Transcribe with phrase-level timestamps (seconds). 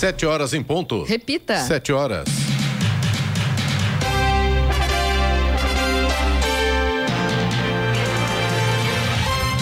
[0.00, 1.02] Sete horas em ponto.
[1.02, 1.58] Repita.
[1.58, 2.26] Sete horas.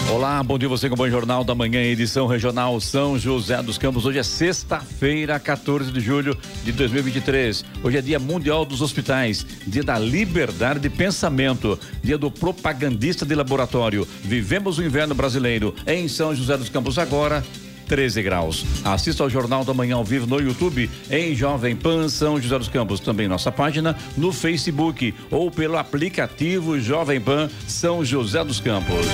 [0.09, 3.77] Olá, bom dia você com o Bom Jornal da Manhã, edição regional São José dos
[3.77, 4.05] Campos.
[4.05, 7.65] Hoje é sexta-feira, 14 de julho de 2023.
[7.83, 13.35] Hoje é dia mundial dos hospitais, dia da liberdade de pensamento, dia do propagandista de
[13.35, 14.07] laboratório.
[14.23, 17.43] Vivemos o inverno brasileiro em São José dos Campos agora.
[17.89, 18.65] 13 graus.
[18.85, 22.69] Assista ao Jornal da Manhã ao vivo no YouTube, em Jovem Pan São José dos
[22.69, 22.99] Campos.
[22.99, 29.05] Também nossa página no Facebook ou pelo aplicativo Jovem Pan São José dos Campos.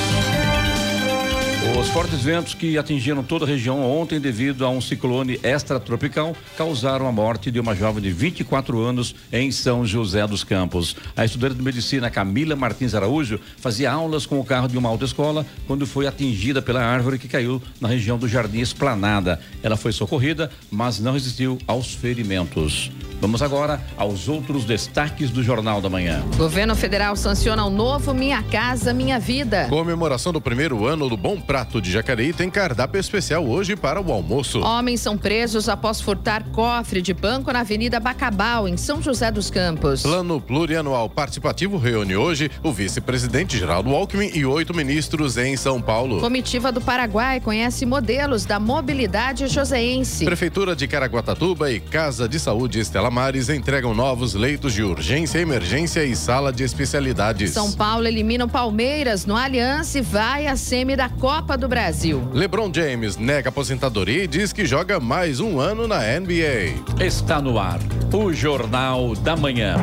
[1.74, 7.08] Os fortes ventos que atingiram toda a região ontem devido a um ciclone extratropical causaram
[7.08, 10.96] a morte de uma jovem de 24 anos em São José dos Campos.
[11.18, 15.46] A estudante de medicina Camila Martins Araújo fazia aulas com o carro de uma autoescola
[15.66, 19.40] quando foi atingida pela árvore que caiu na região do Jardim Esplanada.
[19.64, 22.92] Ela foi socorrida, mas não resistiu aos ferimentos.
[23.22, 26.24] Vamos agora aos outros destaques do Jornal da Manhã.
[26.38, 29.68] Governo federal sanciona o novo Minha Casa Minha Vida.
[29.70, 34.12] Comemoração do primeiro ano do Bom Prato de Jacareí tem cardápio especial hoje para o
[34.12, 34.60] almoço.
[34.60, 39.50] Homens são presos após furtar cofre de banco na Avenida Bacabal, em São José dos
[39.50, 40.02] Campos.
[40.02, 46.20] Plano plurianual participativo reúne hoje o vice-presidente Geraldo Alckmin e oito ministros em São Paulo.
[46.20, 50.26] Comitiva do Paraguai conhece modelos da mobilidade joseense.
[50.26, 56.04] Prefeitura de Caraguatatuba e Casa de Saúde Estela Mares entregam novos leitos de urgência, emergência
[56.04, 57.52] e sala de especialidades.
[57.52, 62.28] São Paulo elimina o Palmeiras no Aliança e vai à semi da Copa do Brasil.
[62.34, 67.04] LeBron James nega aposentadoria e diz que joga mais um ano na NBA.
[67.04, 67.80] Está no ar
[68.12, 69.76] o Jornal da Manhã.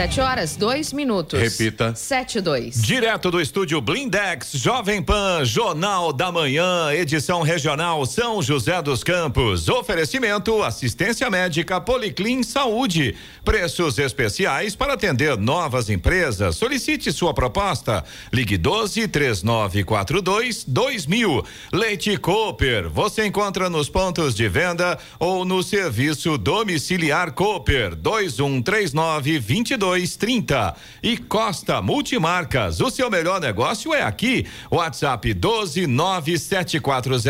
[0.00, 1.38] Sete horas, dois minutos.
[1.38, 1.94] Repita.
[1.94, 2.80] Sete e dois.
[2.80, 9.68] Direto do estúdio Blindex, Jovem Pan, Jornal da Manhã, edição regional São José dos Campos.
[9.68, 13.14] Oferecimento, assistência médica Policlin Saúde.
[13.44, 16.56] Preços especiais para atender novas empresas.
[16.56, 18.02] Solicite sua proposta.
[18.32, 21.44] Ligue 12 3942 2000.
[21.74, 29.89] Leite Cooper, você encontra nos pontos de venda ou no serviço domiciliar Cooper 2139 22
[29.90, 30.74] 2230.
[31.02, 34.46] E Costa Multimarcas, o seu melhor negócio é aqui.
[34.70, 37.26] WhatsApp 12 97406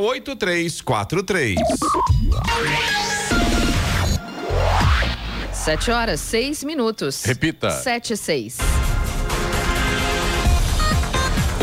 [0.00, 1.58] 8343.
[5.52, 7.24] Sete horas, seis minutos.
[7.24, 7.70] Repita.
[7.70, 8.58] Sete e seis.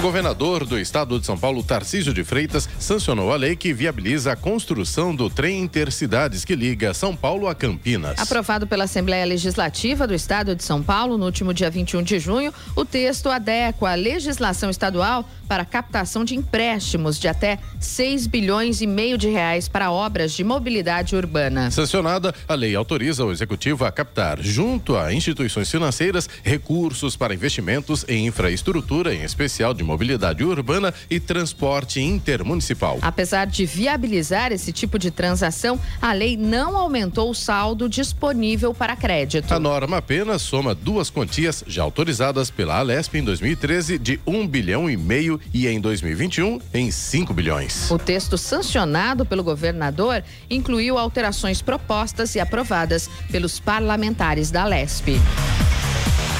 [0.01, 4.31] O governador do estado de São Paulo, Tarcísio de Freitas, sancionou a lei que viabiliza
[4.31, 8.19] a construção do trem intercidades que liga São Paulo a Campinas.
[8.19, 12.51] Aprovado pela Assembleia Legislativa do Estado de São Paulo no último dia 21 de junho,
[12.75, 18.87] o texto adequa a legislação estadual para captação de empréstimos de até 6 bilhões e
[18.87, 21.69] meio de reais para obras de mobilidade urbana.
[21.69, 28.03] Sancionada, a lei autoriza o executivo a captar, junto a instituições financeiras, recursos para investimentos
[28.07, 32.97] em infraestrutura, em especial de mobilidade urbana e transporte intermunicipal.
[33.01, 38.95] Apesar de viabilizar esse tipo de transação, a lei não aumentou o saldo disponível para
[38.95, 39.53] crédito.
[39.53, 44.89] A norma apenas soma duas quantias já autorizadas pela Alesp em 2013 de um bilhão
[44.89, 47.91] e meio e em 2021 em 5 bilhões.
[47.91, 55.19] O texto sancionado pelo governador incluiu alterações propostas e aprovadas pelos parlamentares da Alesp.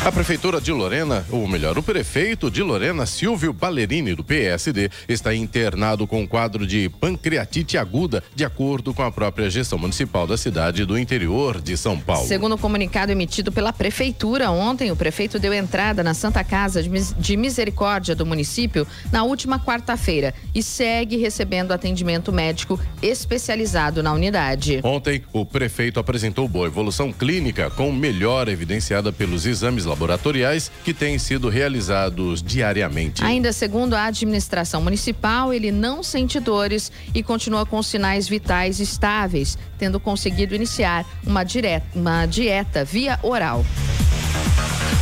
[0.04, 5.34] A prefeitura de Lorena, ou melhor, o prefeito de Lorena, Silvio Ballerini, do PSD, está
[5.36, 10.36] internado com um quadro de pancreatite aguda, de acordo com a própria gestão municipal da
[10.38, 12.28] cidade do interior de São Paulo.
[12.28, 17.38] Segundo o comunicado emitido pela prefeitura ontem, o prefeito deu entrada na Santa Casa de
[17.38, 24.80] Misericórdia do município na última quarta-feira e segue recebendo atendimento médico especializado na unidade.
[24.82, 31.20] Ontem, o prefeito apresentou boa evolução clínica com melhora evidenciada pelos exames laboratoriais que têm
[31.20, 33.24] sido realizados diariamente.
[33.24, 39.58] Ainda segundo a administração municipal, ele não sente dores e continua com sinais vitais estáveis,
[39.78, 43.66] tendo conseguido iniciar uma, direta, uma dieta via oral.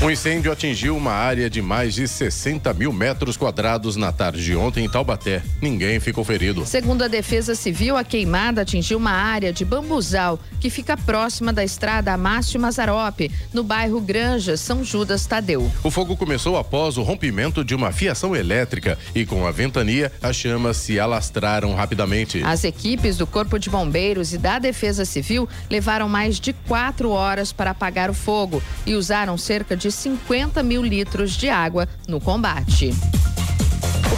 [0.01, 4.55] Um incêndio atingiu uma área de mais de 60 mil metros quadrados na tarde de
[4.55, 5.41] ontem em Taubaté.
[5.61, 6.65] Ninguém ficou ferido.
[6.65, 11.65] Segundo a Defesa Civil, a queimada atingiu uma área de bambuzal que fica próxima da
[11.65, 15.69] estrada Amácio Mazarope, no bairro Granja, São Judas Tadeu.
[15.83, 20.35] O fogo começou após o rompimento de uma fiação elétrica e com a ventania, as
[20.35, 22.41] chamas se alastraram rapidamente.
[22.43, 27.51] As equipes do Corpo de Bombeiros e da Defesa Civil levaram mais de quatro horas
[27.51, 32.91] para apagar o fogo e usaram cerca de 50 mil litros de água no combate.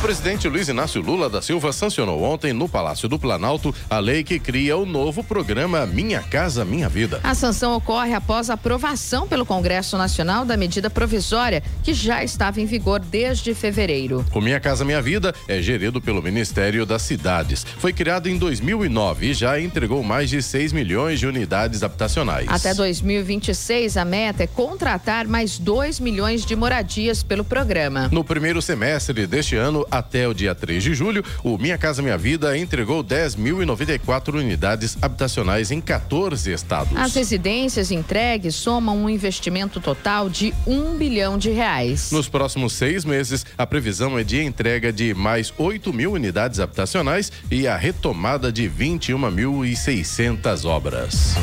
[0.01, 4.39] Presidente Luiz Inácio Lula da Silva sancionou ontem no Palácio do Planalto a lei que
[4.39, 7.19] cria o novo programa Minha Casa Minha Vida.
[7.23, 12.59] A sanção ocorre após a aprovação pelo Congresso Nacional da medida provisória que já estava
[12.59, 14.25] em vigor desde fevereiro.
[14.33, 17.63] O Minha Casa Minha Vida é gerido pelo Ministério das Cidades.
[17.77, 22.47] Foi criado em 2009 e já entregou mais de 6 milhões de unidades habitacionais.
[22.49, 28.09] Até 2026, a meta é contratar mais 2 milhões de moradias pelo programa.
[28.11, 32.17] No primeiro semestre deste ano, até o dia 3 de julho, o Minha Casa Minha
[32.17, 36.97] Vida entregou 10.094 unidades habitacionais em 14 estados.
[36.97, 42.09] As residências entregues somam um investimento total de um bilhão de reais.
[42.11, 47.29] Nos próximos seis meses, a previsão é de entrega de mais 8 mil unidades habitacionais
[47.51, 51.35] e a retomada de 21.600 obras.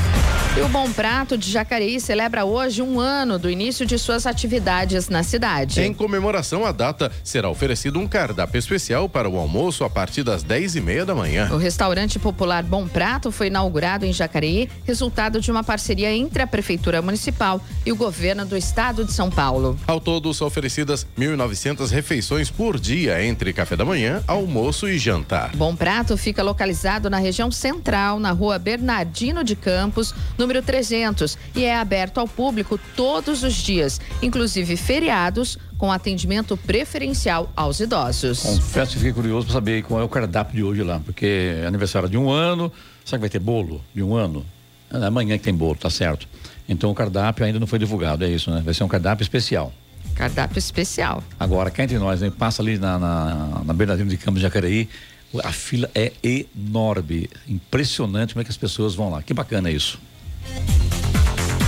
[0.56, 5.09] E o Bom Prato de Jacareí celebra hoje um ano do início de suas atividades
[5.09, 5.81] na cidade.
[5.81, 10.43] Em comemoração à data, será oferecido um cardápio especial para o almoço a partir das
[10.43, 11.49] 10 e meia da manhã.
[11.52, 16.46] O restaurante popular Bom Prato foi inaugurado em Jacareí, resultado de uma parceria entre a
[16.46, 19.79] Prefeitura Municipal e o governo do estado de São Paulo.
[19.87, 25.50] Ao todo, são oferecidas 1.900 refeições por dia, entre café da manhã, almoço e jantar.
[25.56, 31.64] Bom Prato fica localizado na região central, na rua Bernardino de Campos, número 300, e
[31.64, 38.41] é aberto ao público todos os dias, inclusive feriados, com atendimento preferencial aos idosos.
[38.41, 41.67] Confesso que fiquei curioso para saber qual é o cardápio de hoje lá, porque é
[41.67, 42.71] aniversário de um ano,
[43.05, 44.45] será que vai ter bolo de um ano?
[44.93, 46.29] É amanhã que tem bolo, tá certo.
[46.69, 48.61] Então o cardápio ainda não foi divulgado, é isso, né?
[48.63, 49.73] Vai ser um cardápio especial.
[50.15, 51.23] Cardápio especial.
[51.39, 52.31] Agora, cá entre nós, né?
[52.37, 54.89] Passa ali na, na, na Bernardino de Campos de Jacareí,
[55.45, 57.31] a fila é enorme.
[57.47, 59.23] Impressionante como é que as pessoas vão lá.
[59.23, 60.01] Que bacana isso.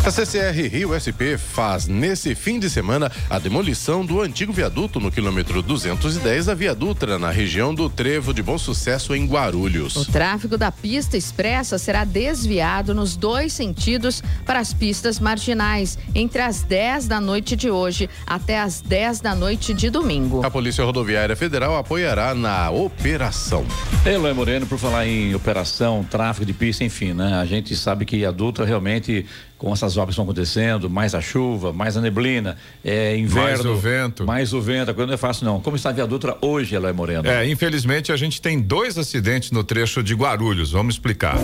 [0.02, 5.12] A CCR Rio SP faz nesse fim de semana a demolição do antigo viaduto no
[5.12, 9.96] quilômetro 210 da Via Dutra, na região do Trevo de Bom Sucesso, em Guarulhos.
[9.96, 16.40] O tráfego da pista expressa será desviado nos dois sentidos para as pistas marginais, entre
[16.40, 20.42] as 10 da noite de hoje até as 10 da noite de domingo.
[20.42, 23.66] A Polícia Rodoviária Federal apoiará na operação.
[24.06, 27.34] Eloy Moreno, por falar em operação, tráfego de pista, enfim, né?
[27.34, 29.26] A gente sabe que a Dutra realmente
[29.60, 33.42] com essas obras que estão acontecendo, mais a chuva, mais a neblina, é inverno.
[33.42, 34.24] Mais o vento.
[34.24, 35.60] Mais o vento, a coisa não é fácil não.
[35.60, 37.28] Como está a viadutra hoje, Eloy Moreno?
[37.28, 41.36] É, infelizmente a gente tem dois acidentes no trecho de Guarulhos, vamos explicar.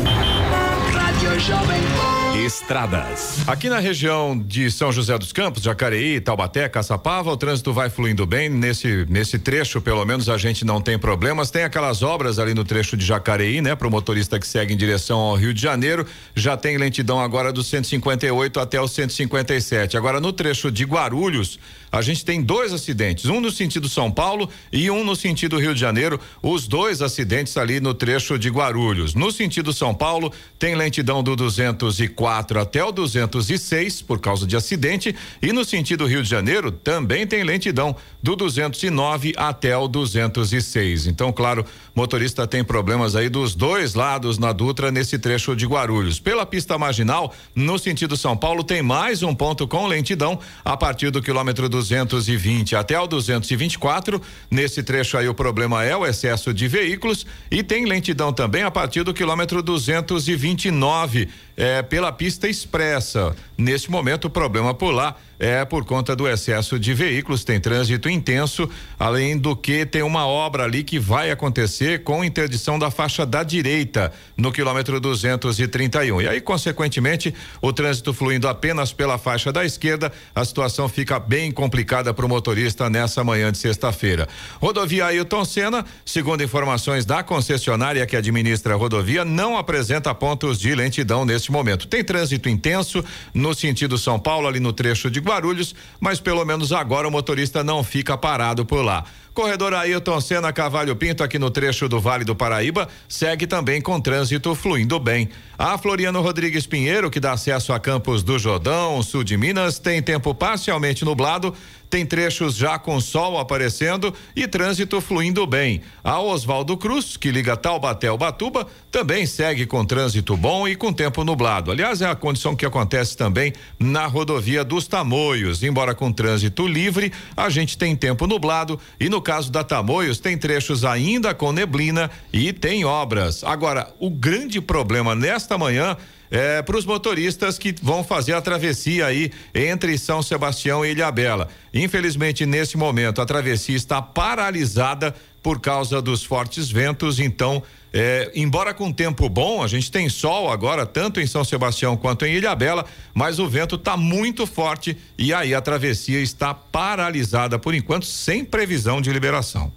[0.94, 3.38] Rádio Jovem Estradas.
[3.46, 8.26] Aqui na região de São José dos Campos, Jacareí, Taubaté, Caçapava, o trânsito vai fluindo
[8.26, 8.50] bem.
[8.50, 11.50] Nesse, nesse trecho, pelo menos, a gente não tem problemas.
[11.50, 13.74] Tem aquelas obras ali no trecho de Jacareí, né?
[13.74, 16.06] Para o motorista que segue em direção ao Rio de Janeiro.
[16.34, 19.96] Já tem lentidão agora do 158 até o 157.
[19.96, 21.58] Agora, no trecho de Guarulhos,
[21.90, 25.72] a gente tem dois acidentes, um no sentido São Paulo e um no sentido Rio
[25.72, 26.20] de Janeiro.
[26.42, 29.14] Os dois acidentes ali no trecho de Guarulhos.
[29.14, 35.14] No sentido São Paulo, tem lentidão do 204 até o 206 por causa de acidente
[35.40, 41.06] e no sentido Rio de Janeiro também tem lentidão do 209 até o 206.
[41.06, 41.64] Então, claro,
[41.94, 46.18] motorista tem problemas aí dos dois lados na Dutra nesse trecho de Guarulhos.
[46.18, 51.10] Pela pista marginal, no sentido São Paulo, tem mais um ponto com lentidão a partir
[51.10, 54.20] do quilômetro 220 até o 224.
[54.50, 58.70] Nesse trecho aí o problema é o excesso de veículos e tem lentidão também a
[58.70, 63.34] partir do quilômetro 229 é, pela pista expressa.
[63.56, 68.08] Neste momento, o problema por lá é por conta do excesso de veículos, tem trânsito
[68.08, 73.26] intenso, além do que tem uma obra ali que vai acontecer com interdição da faixa
[73.26, 76.22] da direita no quilômetro 231.
[76.22, 81.50] E aí, consequentemente, o trânsito fluindo apenas pela faixa da esquerda, a situação fica bem
[81.52, 84.28] complicada para o motorista nessa manhã de sexta-feira.
[84.60, 90.74] Rodovia Ailton Senna, segundo informações da concessionária que administra a rodovia, não apresenta pontos de
[90.74, 91.86] lentidão neste momento.
[91.86, 96.72] Tem trânsito intenso no sentido São Paulo, ali no trecho de Guarulhos, mas pelo menos
[96.72, 99.04] agora o motorista não fica parado por lá.
[99.36, 104.00] Corredor Ailton Senna Cavalho Pinto, aqui no trecho do Vale do Paraíba, segue também com
[104.00, 105.28] trânsito fluindo bem.
[105.58, 110.00] A Floriano Rodrigues Pinheiro, que dá acesso a Campos do Jordão, sul de Minas, tem
[110.00, 111.54] tempo parcialmente nublado
[111.88, 115.80] tem trechos já com sol aparecendo e trânsito fluindo bem.
[116.02, 120.92] A Oswaldo Cruz, que liga Taubaté ao Batuba, também segue com trânsito bom e com
[120.92, 121.70] tempo nublado.
[121.70, 125.62] Aliás, é a condição que acontece também na rodovia dos Tamoios.
[125.62, 130.38] Embora com trânsito livre, a gente tem tempo nublado e no caso da Tamoios tem
[130.38, 133.42] trechos ainda com neblina e tem obras.
[133.42, 135.96] Agora, o grande problema nesta manhã
[136.30, 141.48] é, para os motoristas que vão fazer a travessia aí entre São Sebastião e Ilhabela.
[141.74, 145.12] Infelizmente, nesse momento, a travessia está paralisada
[145.46, 147.20] por causa dos fortes ventos.
[147.20, 147.62] Então,
[147.92, 152.26] é, embora com tempo bom, a gente tem sol agora, tanto em São Sebastião quanto
[152.26, 152.84] em Ilhabela,
[153.14, 158.44] mas o vento está muito forte e aí a travessia está paralisada por enquanto, sem
[158.44, 159.72] previsão de liberação.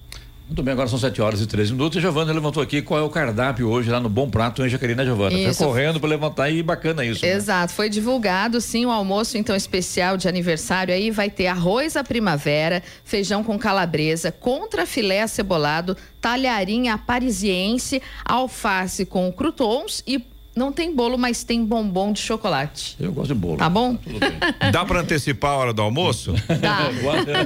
[0.49, 1.95] Muito bem, agora são 7 horas e 13 minutos.
[1.95, 4.97] E Giovana levantou aqui qual é o cardápio hoje lá no Bom Prato em Jaqueline,
[4.97, 5.53] né, Giovana?
[5.53, 7.23] Foi correndo para levantar e bacana isso.
[7.23, 7.33] Né?
[7.33, 7.75] Exato, né?
[7.75, 12.81] foi divulgado sim o almoço então especial de aniversário aí vai ter arroz à primavera,
[13.03, 20.19] feijão com calabresa, contra filé acebolado, talharinha parisiense, alface com croutons e
[20.59, 22.97] não tem bolo, mas tem bombom de chocolate.
[22.99, 23.57] Eu gosto de bolo.
[23.57, 23.95] Tá bom?
[23.95, 26.33] Tá Dá para antecipar a hora do almoço?
[26.59, 26.89] Dá.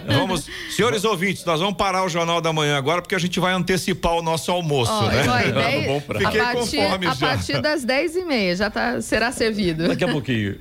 [0.08, 3.54] vamos, senhores ouvintes, nós vamos parar o Jornal da Manhã agora porque a gente vai
[3.54, 5.24] antecipar o nosso almoço, oh, né?
[5.24, 9.32] Vai, dez, Fiquei a partir, com a partir das 10 e meia já tá, será
[9.32, 9.88] servido.
[9.88, 10.58] Daqui a pouquinho,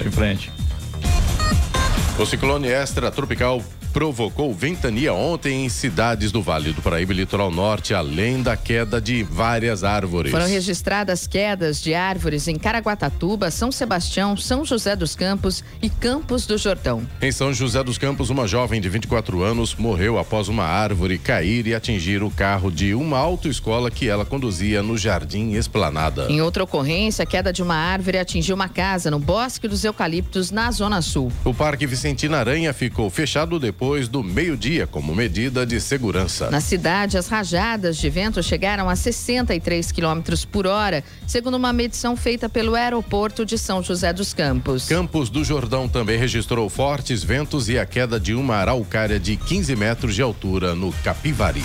[0.00, 0.52] em frente.
[2.16, 3.60] O ciclone extra tropical
[3.98, 9.00] provocou ventania ontem em cidades do Vale do Paraíba e Litoral Norte, além da queda
[9.00, 10.30] de várias árvores.
[10.30, 16.46] Foram registradas quedas de árvores em Caraguatatuba, São Sebastião, São José dos Campos e Campos
[16.46, 17.02] do Jordão.
[17.20, 21.66] Em São José dos Campos, uma jovem de 24 anos morreu após uma árvore cair
[21.66, 26.30] e atingir o carro de uma autoescola que ela conduzia no Jardim Esplanada.
[26.30, 30.52] Em outra ocorrência, a queda de uma árvore atingiu uma casa no Bosque dos Eucaliptos,
[30.52, 31.32] na Zona Sul.
[31.44, 36.50] O Parque Vicentina Aranha ficou fechado depois depois do meio-dia, como medida de segurança.
[36.50, 42.14] Na cidade, as rajadas de vento chegaram a 63 quilômetros por hora, segundo uma medição
[42.14, 44.86] feita pelo aeroporto de São José dos Campos.
[44.86, 49.74] Campos do Jordão também registrou fortes ventos e a queda de uma araucária de 15
[49.74, 51.64] metros de altura no Capivari.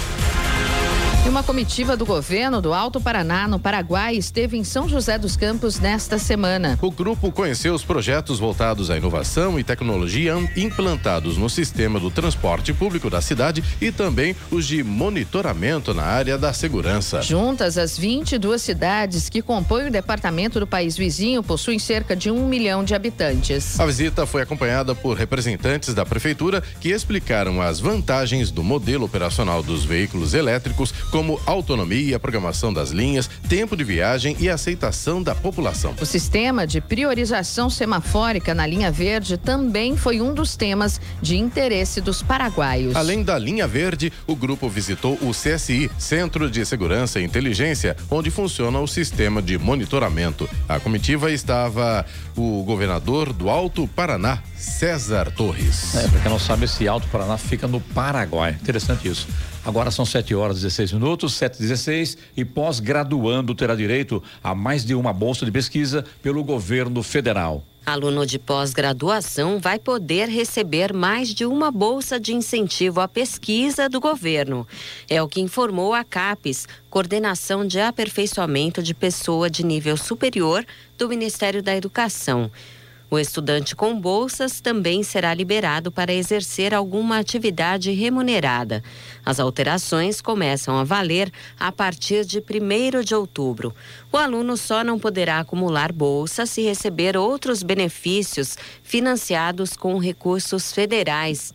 [1.25, 5.37] E uma comitiva do governo do Alto Paraná, no Paraguai, esteve em São José dos
[5.37, 6.77] Campos nesta semana.
[6.81, 12.73] O grupo conheceu os projetos voltados à inovação e tecnologia implantados no sistema do transporte
[12.73, 17.21] público da cidade e também os de monitoramento na área da segurança.
[17.21, 22.49] Juntas, as 22 cidades que compõem o departamento do país vizinho possuem cerca de um
[22.49, 23.79] milhão de habitantes.
[23.79, 29.63] A visita foi acompanhada por representantes da prefeitura que explicaram as vantagens do modelo operacional
[29.63, 35.93] dos veículos elétricos como autonomia, programação das linhas, tempo de viagem e aceitação da população.
[36.01, 42.01] O sistema de priorização semafórica na linha verde também foi um dos temas de interesse
[42.01, 42.95] dos paraguaios.
[42.95, 48.31] Além da linha verde, o grupo visitou o CSI, Centro de Segurança e Inteligência, onde
[48.31, 50.49] funciona o sistema de monitoramento.
[50.67, 52.03] A comitiva estava
[52.35, 55.93] o governador do Alto Paraná, César Torres.
[55.93, 58.57] É, para quem não sabe, esse Alto Paraná fica no Paraguai.
[58.59, 59.27] Interessante isso.
[59.65, 64.53] Agora são 7 horas e 16 minutos, 7 e 16 e pós-graduando terá direito a
[64.53, 67.63] mais de uma bolsa de pesquisa pelo governo federal.
[67.85, 73.99] Aluno de pós-graduação vai poder receber mais de uma bolsa de incentivo à pesquisa do
[73.99, 74.65] governo.
[75.09, 80.65] É o que informou a CAPES, Coordenação de Aperfeiçoamento de Pessoa de Nível Superior
[80.97, 82.49] do Ministério da Educação.
[83.13, 88.83] O estudante com bolsas também será liberado para exercer alguma atividade remunerada.
[89.23, 93.71] As alterações começam a valer a partir de 1 de outubro.
[94.11, 101.53] O aluno só não poderá acumular bolsa se receber outros benefícios financiados com recursos federais.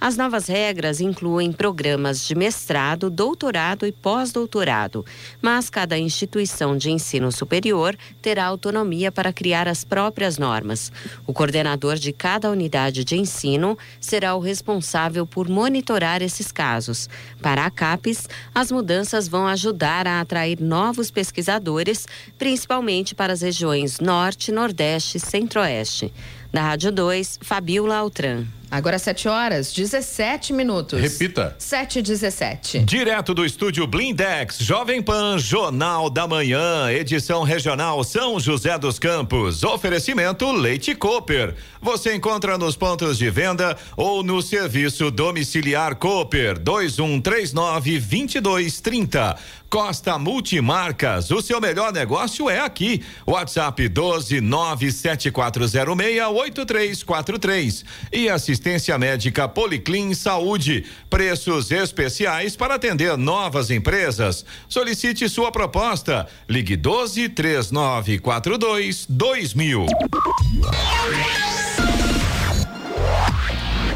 [0.00, 5.04] As novas regras incluem programas de mestrado, doutorado e pós-doutorado,
[5.42, 10.90] mas cada instituição de ensino superior terá autonomia para criar as próprias normas.
[11.26, 17.06] O coordenador de cada unidade de ensino será o responsável por monitorar esses casos.
[17.42, 24.00] Para a CAPES, as mudanças vão ajudar a atrair novos pesquisadores, principalmente para as regiões
[24.00, 26.10] Norte, Nordeste e Centro-Oeste.
[26.50, 28.59] Da Rádio 2, Fabiola Altran.
[28.70, 31.00] Agora 7 horas, 17 minutos.
[31.00, 31.56] Repita.
[31.58, 32.78] 7 e 17.
[32.84, 39.64] Direto do estúdio Blindex, Jovem Pan, Jornal da Manhã, edição regional São José dos Campos.
[39.64, 41.56] Oferecimento Leite Cooper.
[41.82, 49.36] Você encontra nos pontos de venda ou no serviço domiciliar Cooper 2139 2230.
[49.68, 53.04] Costa Multimarcas, o seu melhor negócio é aqui.
[53.24, 57.84] WhatsApp 12 97406 8343.
[58.12, 58.59] E assistência
[58.98, 60.84] médica Policlin Saúde.
[61.08, 64.44] Preços especiais para atender novas empresas.
[64.68, 66.28] Solicite sua proposta.
[66.48, 69.86] Ligue 12 3942 2000.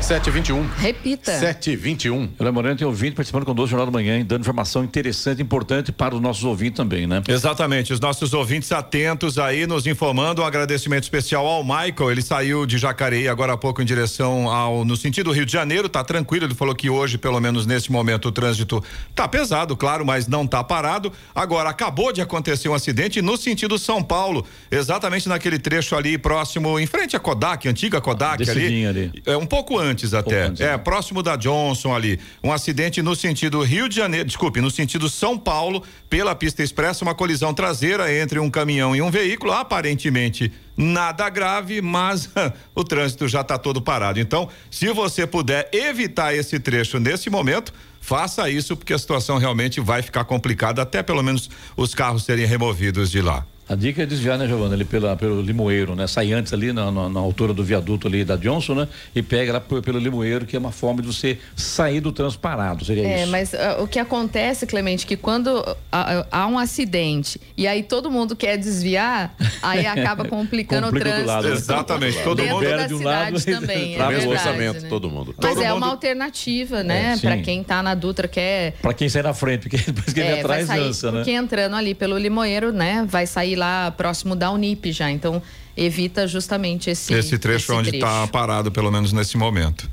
[0.04, 0.68] 721.
[0.76, 1.32] Repita.
[1.32, 2.28] 721.
[2.38, 6.14] Ela Moreno tem ouvinte participando conosco do Jornal da Manhã, dando informação interessante, importante para
[6.14, 7.22] os nossos ouvintes também, né?
[7.26, 10.42] Exatamente, os nossos ouvintes atentos aí, nos informando.
[10.42, 12.10] Um agradecimento especial ao Michael.
[12.10, 14.84] Ele saiu de Jacareí agora há pouco em direção ao.
[14.84, 16.44] no sentido Rio de Janeiro, tá tranquilo.
[16.44, 18.84] Ele falou que hoje, pelo menos nesse momento, o trânsito
[19.14, 21.10] tá pesado, claro, mas não tá parado.
[21.34, 26.78] Agora, acabou de acontecer um acidente no sentido São Paulo, exatamente naquele trecho ali próximo,
[26.78, 28.84] em frente à Kodak, antiga Kodak ali.
[28.84, 29.12] ali.
[29.24, 30.46] É um pouco antes até.
[30.46, 30.78] antes, é, né?
[30.78, 32.18] próximo da Johnson ali.
[32.42, 37.04] Um acidente no sentido Rio de Janeiro, desculpe, no sentido São Paulo, pela pista expressa,
[37.04, 42.28] uma colisão traseira entre um caminhão e um veículo, aparentemente nada grave, mas
[42.74, 44.18] o trânsito já está todo parado.
[44.18, 49.80] Então, se você puder evitar esse trecho nesse momento, faça isso porque a situação realmente
[49.80, 53.46] vai ficar complicada até pelo menos os carros serem removidos de lá.
[53.66, 56.06] A dica é desviar, né, Giovana, ali pela, pelo Limoeiro, né?
[56.06, 58.88] Sai antes ali na, na, na altura do viaduto ali da Johnson, né?
[59.14, 62.84] E pega lá pelo Limoeiro, que é uma forma de você sair do trânsito parado,
[62.84, 63.30] seria É, isso.
[63.32, 68.10] mas ah, o que acontece, Clemente, que quando ah, há um acidente e aí todo
[68.10, 71.26] mundo quer desviar, aí acaba complicando Complica o do trânsito.
[71.32, 71.54] lado, né?
[71.54, 73.92] Exatamente, todo dentro mundo- da Libera de um lado e também.
[73.94, 74.88] É trava o Mesmo orçamento, né?
[74.90, 75.34] todo mundo.
[75.38, 77.14] Mas Todo é mundo- uma alternativa, né?
[77.14, 77.42] É, Pra sim.
[77.42, 80.30] quem tá na Dutra, quer Pra quem sai na frente, porque depois que vem É,
[80.32, 81.18] vai atrás sair, dança, né?
[81.20, 85.42] porque entrando ali pelo Limoeiro, né, vai sair lá próximo da Unip já, então
[85.76, 89.88] evita justamente esse Esse trecho onde está parado, pelo menos nesse momento.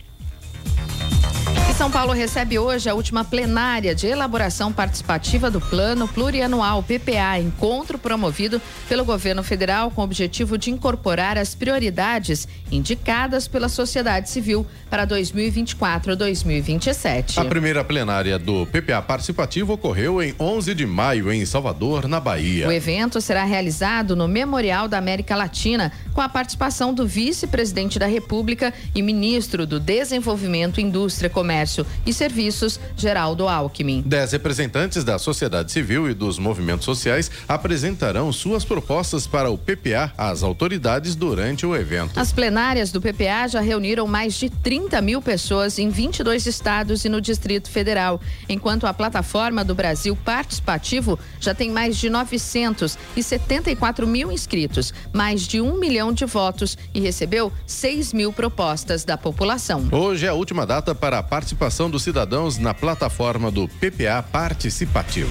[1.82, 7.98] São Paulo recebe hoje a última plenária de elaboração participativa do Plano Plurianual PPA, encontro
[7.98, 14.64] promovido pelo governo federal com o objetivo de incorporar as prioridades indicadas pela sociedade civil
[14.92, 17.40] para 2024-2027.
[17.40, 22.68] A primeira plenária do PPA participativo ocorreu em 11 de maio em Salvador, na Bahia.
[22.68, 28.06] O evento será realizado no Memorial da América Latina, com a participação do vice-presidente da
[28.06, 31.71] República e ministro do Desenvolvimento, Indústria, Comércio
[32.06, 34.04] e Serviços, Geraldo Alckmin.
[34.06, 40.12] Dez representantes da sociedade civil e dos movimentos sociais apresentarão suas propostas para o PPA
[40.18, 42.20] às autoridades durante o evento.
[42.20, 47.10] As plenárias do PPA já reuniram mais de 30 mil pessoas em 22 estados e
[47.10, 54.32] no Distrito Federal, enquanto a plataforma do Brasil Participativo já tem mais de 974 mil
[54.32, 59.88] inscritos, mais de um milhão de votos e recebeu 6 mil propostas da população.
[59.92, 61.61] Hoje é a última data para a participação
[61.92, 65.30] dos cidadãos na plataforma do PPA Participativo.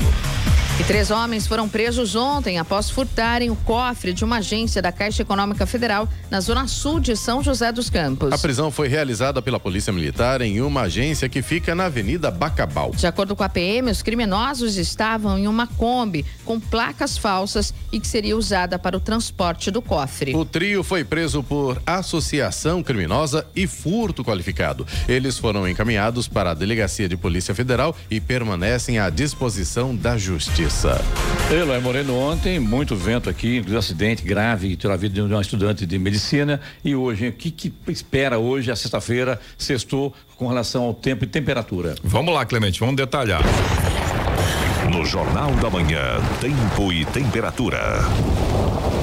[0.80, 5.20] E três homens foram presos ontem após furtarem o cofre de uma agência da Caixa
[5.20, 8.32] Econômica Federal na zona sul de São José dos Campos.
[8.32, 12.92] A prisão foi realizada pela Polícia Militar em uma agência que fica na Avenida Bacabal.
[12.92, 18.00] De acordo com a PM, os criminosos estavam em uma Kombi com placas falsas e
[18.00, 20.34] que seria usada para o transporte do cofre.
[20.34, 24.86] O trio foi preso por associação criminosa e furto qualificado.
[25.06, 31.00] Eles foram encaminhados para a Delegacia de Polícia Federal e permanecem à disposição da Justiça.
[31.50, 35.40] Eloy Moreno ontem, muito vento aqui, inclusive acidente grave que tirou a vida de uma
[35.40, 36.60] estudante de medicina.
[36.84, 41.26] E hoje, o que, que espera hoje, a sexta-feira, sextou, com relação ao tempo e
[41.26, 41.94] temperatura?
[42.02, 43.42] Vamos lá, Clemente, vamos detalhar.
[44.90, 48.00] No Jornal da Manhã, tempo e temperatura.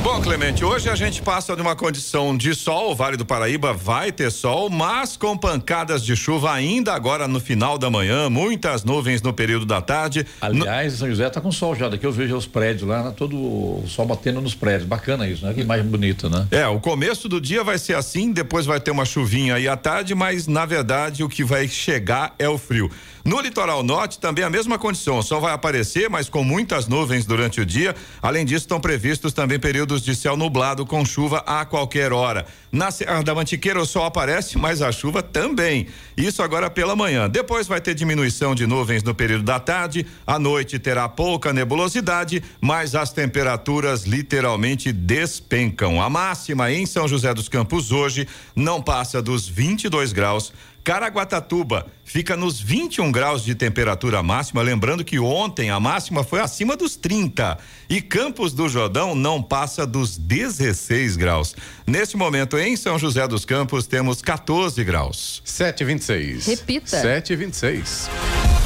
[0.07, 3.73] Bom, Clemente, hoje a gente passa de uma condição de sol, o Vale do Paraíba
[3.73, 8.85] vai ter sol, mas com pancadas de chuva ainda agora no final da manhã, muitas
[8.85, 10.25] nuvens no período da tarde.
[10.39, 11.89] Aliás, São José tá com sol já.
[11.89, 14.85] Daqui eu vejo os prédios lá, todo o sol batendo nos prédios.
[14.85, 15.53] Bacana isso, né?
[15.53, 16.47] Que imagem bonita, né?
[16.51, 19.75] É, o começo do dia vai ser assim, depois vai ter uma chuvinha aí à
[19.75, 22.89] tarde, mas na verdade o que vai chegar é o frio.
[23.27, 27.25] No litoral norte também a mesma condição, o sol vai aparecer, mas com muitas nuvens
[27.25, 27.93] durante o dia.
[28.21, 32.45] Além disso, estão previstos também períodos de céu nublado com chuva a qualquer hora.
[32.71, 35.87] Na Serra da Mantiqueira o sol aparece, mas a chuva também.
[36.15, 37.29] Isso agora pela manhã.
[37.29, 40.05] Depois vai ter diminuição de nuvens no período da tarde.
[40.25, 46.01] À noite terá pouca nebulosidade, mas as temperaturas literalmente despencam.
[46.01, 50.53] A máxima em São José dos Campos hoje não passa dos 22 graus.
[50.87, 56.77] Caraguatatuba fica nos 21 graus de temperatura máxima, lembrando que ontem a máxima foi acima
[56.77, 57.57] dos 30
[57.89, 61.53] e Campos do Jordão não passa dos 16 graus.
[61.85, 65.41] Neste momento em São José dos Campos temos 14 graus.
[65.43, 66.45] 726.
[66.45, 67.01] Repita.
[67.01, 68.09] 726.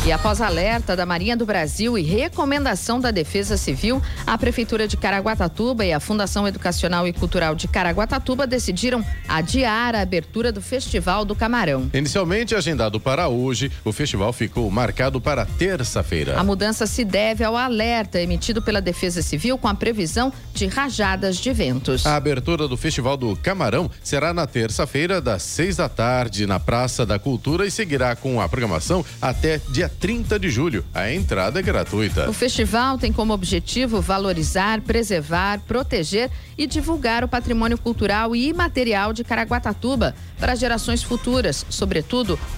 [0.03, 4.97] E após alerta da Marinha do Brasil e recomendação da Defesa Civil, a Prefeitura de
[4.97, 11.23] Caraguatatuba e a Fundação Educacional e Cultural de Caraguatatuba decidiram adiar a abertura do Festival
[11.23, 11.87] do Camarão.
[12.11, 16.37] Inicialmente agendado para hoje, o festival ficou marcado para terça-feira.
[16.37, 21.37] A mudança se deve ao alerta emitido pela Defesa Civil com a previsão de rajadas
[21.37, 22.05] de ventos.
[22.05, 27.05] A abertura do Festival do Camarão será na terça-feira, das seis da tarde, na Praça
[27.05, 30.83] da Cultura e seguirá com a programação até dia 30 de julho.
[30.93, 32.29] A entrada é gratuita.
[32.29, 39.13] O festival tem como objetivo valorizar, preservar, proteger e divulgar o patrimônio cultural e imaterial
[39.13, 42.00] de Caraguatatuba para gerações futuras, sobretudo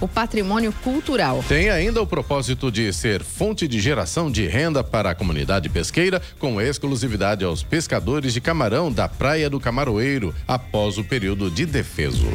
[0.00, 1.44] o patrimônio cultural.
[1.48, 6.20] Tem ainda o propósito de ser fonte de geração de renda para a comunidade pesqueira,
[6.38, 12.28] com exclusividade aos pescadores de camarão da Praia do Camaroeiro, após o período de defeso.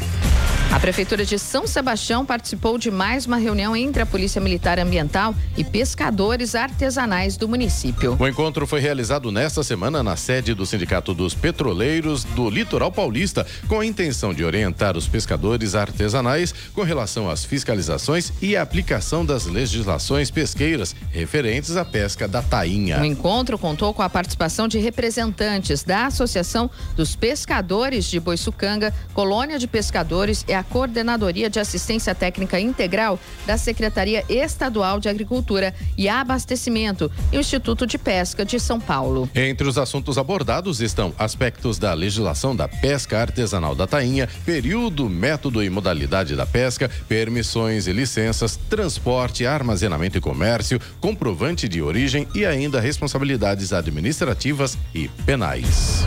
[0.71, 5.33] A Prefeitura de São Sebastião participou de mais uma reunião entre a Polícia Militar Ambiental
[5.57, 8.15] e pescadores artesanais do município.
[8.19, 13.47] O encontro foi realizado nesta semana na sede do Sindicato dos Petroleiros do Litoral Paulista,
[13.67, 19.47] com a intenção de orientar os pescadores artesanais com relação às fiscalizações e aplicação das
[19.47, 23.01] legislações pesqueiras referentes à pesca da tainha.
[23.01, 29.57] O encontro contou com a participação de representantes da Associação dos Pescadores de Boiçucanga, Colônia
[29.57, 36.09] de Pescadores e a Coordenadoria de Assistência Técnica Integral da Secretaria Estadual de Agricultura e
[36.09, 39.29] Abastecimento e o Instituto de Pesca de São Paulo.
[39.33, 45.63] Entre os assuntos abordados estão aspectos da legislação da pesca artesanal da tainha, período, método
[45.63, 52.45] e modalidade da pesca, permissões e licenças, transporte, armazenamento e comércio, comprovante de origem e
[52.45, 56.05] ainda responsabilidades administrativas e penais.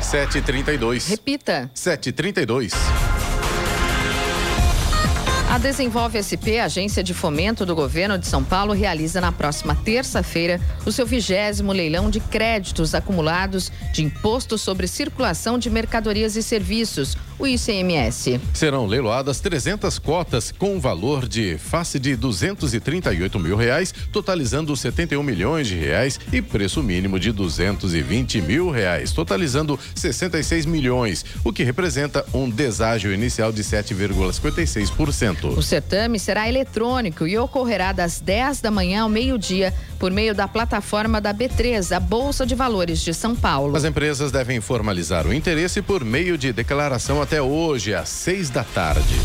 [0.00, 1.08] Sete trinta e dois.
[1.08, 1.70] Repita.
[1.74, 2.72] Sete trinta e dois.
[5.54, 10.60] A Desenvolve SP, agência de fomento do governo de São Paulo, realiza na próxima terça-feira
[10.84, 17.16] o seu vigésimo leilão de créditos acumulados de imposto sobre circulação de mercadorias e serviços,
[17.38, 18.40] o ICMS.
[18.52, 25.66] Serão leiloadas 300 cotas com valor de face de 238 mil reais, totalizando 71 milhões
[25.66, 32.24] de reais e preço mínimo de 220 mil reais, totalizando 66 milhões, o que representa
[32.32, 35.56] um deságio inicial de 7,56%.
[35.56, 40.46] O certame será eletrônico e ocorrerá das 10 da manhã ao meio-dia por meio da
[40.46, 43.76] plataforma da B3, a Bolsa de Valores de São Paulo.
[43.76, 48.62] As empresas devem formalizar o interesse por meio de declaração até hoje, às seis da
[48.62, 49.16] tarde.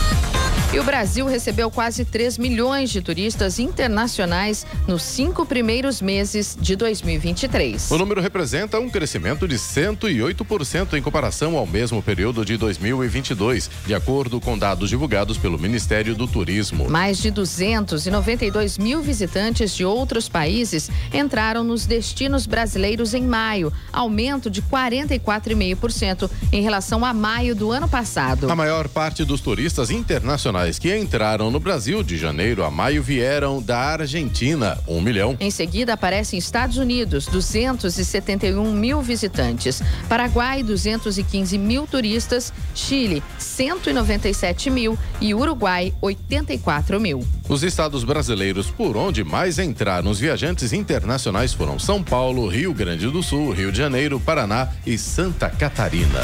[0.71, 6.75] E o Brasil recebeu quase 3 milhões de turistas internacionais nos cinco primeiros meses de
[6.75, 7.89] 2023.
[7.89, 13.95] O número representa um crescimento de 108% em comparação ao mesmo período de 2022, de
[13.95, 16.87] acordo com dados divulgados pelo Ministério do Turismo.
[16.87, 24.51] Mais de 292 mil visitantes de outros países entraram nos destinos brasileiros em maio, aumento
[24.51, 28.51] de 44,5% em relação a maio do ano passado.
[28.51, 33.61] A maior parte dos turistas internacionais que entraram no Brasil de janeiro a maio vieram
[33.61, 35.37] da Argentina, um milhão.
[35.39, 44.97] Em seguida aparecem Estados Unidos, 271 mil visitantes, Paraguai, 215 mil turistas, Chile, 197 mil
[45.21, 47.25] e Uruguai, 84 mil.
[47.47, 53.09] Os estados brasileiros por onde mais entraram os viajantes internacionais foram São Paulo, Rio Grande
[53.09, 56.19] do Sul, Rio de Janeiro, Paraná e Santa Catarina.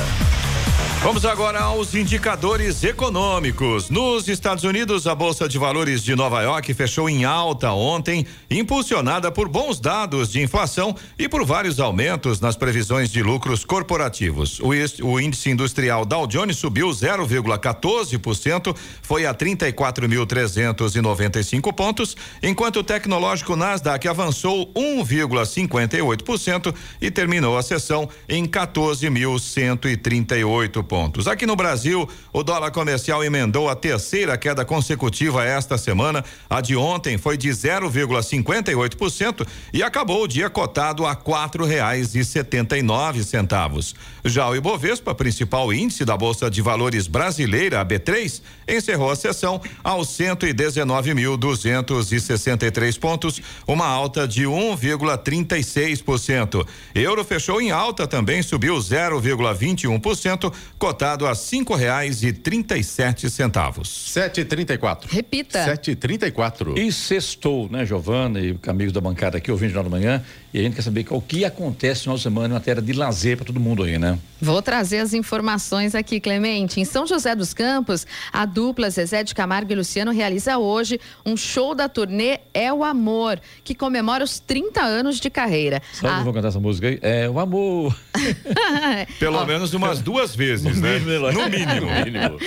[1.06, 3.91] Vamos agora aos indicadores econômicos.
[3.91, 9.32] Nos Estados Unidos, a Bolsa de Valores de Nova York fechou em alta ontem, impulsionada
[9.32, 14.60] por bons dados de inflação e por vários aumentos nas previsões de lucros corporativos.
[14.60, 14.74] O,
[15.20, 24.74] índice industrial Dow Jones subiu 0,14%, foi a 34.395 pontos, enquanto o tecnológico Nasdaq avançou
[24.74, 31.27] 1,58% e terminou a sessão em 14.138 pontos pontos.
[31.27, 36.23] Aqui no Brasil, o dólar comercial emendou a terceira queda consecutiva esta semana.
[36.49, 42.23] A de ontem foi de 0,58% e acabou o dia cotado a quatro reais e
[42.23, 43.93] setenta e nove centavos.
[44.23, 49.60] Já o Ibovespa, principal índice da Bolsa de Valores brasileira, a B3, encerrou a sessão
[49.84, 56.65] aos 119.263 pontos, uma alta de 1,36%.
[56.95, 60.53] Euro fechou em alta também, subiu 0,21%,
[60.86, 63.89] cotado a cinco reais e trinta e sete centavos.
[63.89, 65.10] Sete e trinta e quatro.
[65.12, 65.65] Repita.
[65.65, 66.78] Sete e trinta e quatro.
[66.78, 70.76] E sextou, né, Giovana e amigos da bancada aqui, ouvindo de manhã, e a gente
[70.76, 73.60] quer saber o que acontece no final de semana em matéria de lazer para todo
[73.60, 74.19] mundo aí, né?
[74.39, 76.80] Vou trazer as informações aqui, Clemente.
[76.80, 81.36] Em São José dos Campos, a dupla Zezé de Camargo e Luciano realiza hoje um
[81.36, 85.82] show da turnê É o Amor, que comemora os 30 anos de carreira.
[85.93, 86.24] Sabe a...
[86.24, 87.00] vou cantar essa música aí?
[87.02, 87.98] É o amor.
[89.19, 90.99] Pelo Ó, menos umas duas vezes, no né?
[90.99, 91.81] Mínimo, no mínimo.
[91.81, 92.39] no mínimo.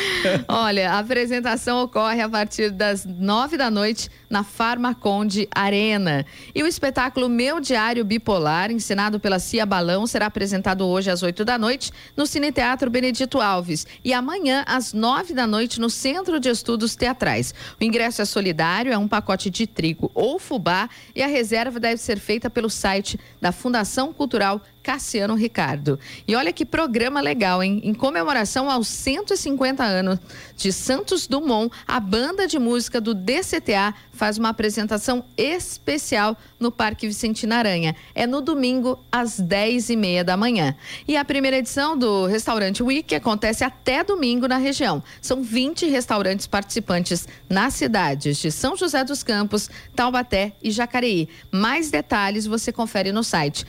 [0.48, 6.24] Olha, a apresentação ocorre a partir das nove da noite na Farmaconde Arena.
[6.54, 11.44] E o espetáculo Meu Diário Bipolar, ensinado pela Cia Balão, será apresentado hoje às oito
[11.44, 16.38] da noite no Cine Teatro Benedito Alves e amanhã às nove da noite no Centro
[16.38, 17.54] de Estudos Teatrais.
[17.80, 21.98] O ingresso é solidário, é um pacote de trigo ou fubá e a reserva deve
[21.98, 26.00] ser feita pelo site da Fundação Cultural Cassiano Ricardo.
[26.26, 27.78] E olha que programa legal, hein?
[27.84, 30.18] Em comemoração aos 150 anos
[30.56, 37.06] de Santos Dumont, a banda de música do DCTA faz uma apresentação especial no Parque
[37.06, 37.94] Vicentina Aranha.
[38.14, 40.74] É no domingo, às 10 e meia da manhã.
[41.06, 45.02] E a primeira edição do Restaurante Week acontece até domingo na região.
[45.22, 51.28] São 20 restaurantes participantes nas cidades de São José dos Campos, Taubaté e Jacareí.
[51.52, 53.64] Mais detalhes você confere no site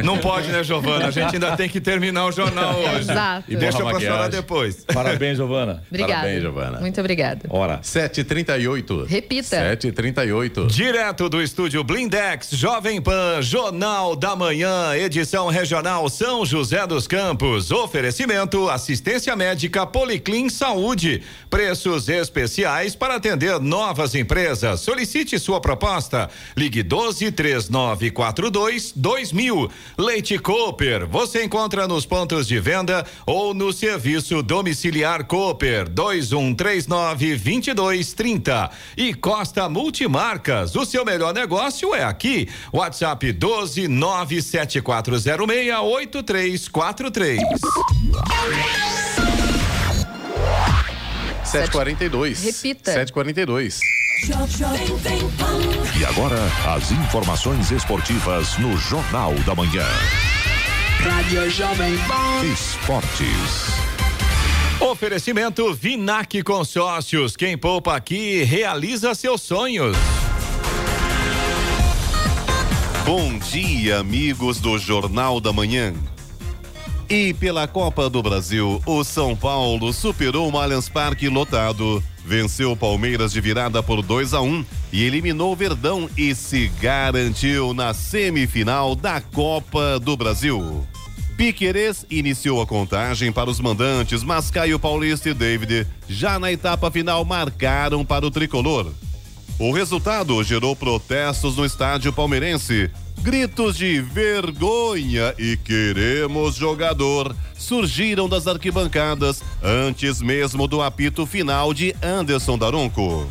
[0.04, 1.06] Não pode, né, Giovana?
[1.06, 3.00] A gente ainda tem que terminar o jornal hoje.
[3.00, 3.44] Exato.
[3.48, 4.84] E deixa pra chorar depois.
[4.84, 5.82] Parabéns, Giovana.
[5.88, 6.12] Obrigada.
[6.14, 6.80] Parabéns, Giovana.
[6.80, 7.40] Muito obrigada.
[7.48, 7.78] Hora.
[7.82, 9.06] 7h38.
[9.06, 9.56] Repita.
[9.76, 10.66] 7h38.
[10.66, 17.70] Direto do estúdio Blindex, Jovem Pan, Jornal da Manhã, edição regional São José dos Campos.
[17.70, 21.22] Oferecimento, assistência médica Policlin Saúde.
[21.48, 24.80] Preços especiais para atender novas empresas.
[24.80, 26.28] Solicite sua proposta.
[26.56, 29.70] Ligue 12 3942 2000.
[29.98, 38.70] Leite Cooper, você encontra nos pontos de venda ou no serviço domiciliar Cooper 2139 2230.
[38.96, 42.48] E Costa Multimarcas, o seu melhor negócio é aqui.
[42.72, 47.40] WhatsApp 12 97406 8343.
[51.46, 52.42] 742.
[52.42, 52.92] Repita.
[52.92, 53.80] 742.
[55.98, 56.38] E agora,
[56.74, 59.86] as informações esportivas no Jornal da Manhã.
[60.98, 62.44] Rádio Jovem Pan.
[62.44, 63.86] Esportes.
[64.80, 67.36] Oferecimento Vinac Consórcios.
[67.36, 69.96] Quem poupa aqui realiza seus sonhos.
[73.04, 75.94] Bom dia, amigos do Jornal da Manhã.
[77.08, 82.76] E pela Copa do Brasil, o São Paulo superou o Allianz Parque lotado, venceu o
[82.76, 87.94] Palmeiras de virada por 2 a 1 e eliminou o Verdão e se garantiu na
[87.94, 90.84] semifinal da Copa do Brasil.
[91.36, 96.90] Piquerez iniciou a contagem para os mandantes, mas Caio Paulista e David, já na etapa
[96.90, 98.90] final, marcaram para o tricolor.
[99.60, 102.90] O resultado gerou protestos no estádio palmeirense.
[103.22, 111.94] Gritos de vergonha e queremos jogador surgiram das arquibancadas antes mesmo do apito final de
[112.02, 113.28] Anderson Daronco.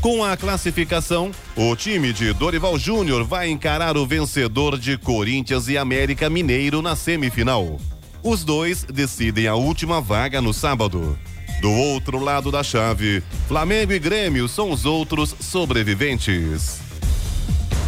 [0.00, 5.76] Com a classificação, o time de Dorival Júnior vai encarar o vencedor de Corinthians e
[5.76, 7.78] América Mineiro na semifinal.
[8.22, 11.18] Os dois decidem a última vaga no sábado.
[11.60, 16.89] Do outro lado da chave, Flamengo e Grêmio são os outros sobreviventes.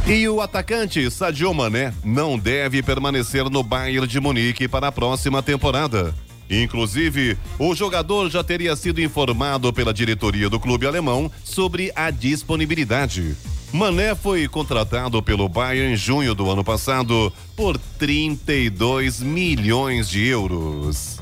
[0.06, 5.40] E o atacante Sadio Mané não deve permanecer no Bayern de Munique para a próxima
[5.42, 6.12] temporada.
[6.50, 13.36] Inclusive, o jogador já teria sido informado pela diretoria do clube alemão sobre a disponibilidade.
[13.72, 21.20] Mané foi contratado pelo Bayern em junho do ano passado por 32 milhões de euros.